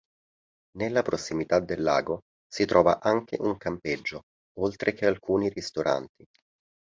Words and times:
Nelle 0.79 1.03
prossimità 1.03 1.59
del 1.59 1.83
lago 1.83 2.21
si 2.51 2.65
trova 2.65 2.99
anche 2.99 3.37
un 3.39 3.55
campeggio, 3.57 4.23
oltre 4.57 4.93
che 4.93 5.05
alcuni 5.05 5.47
ristoranti. 5.49 6.25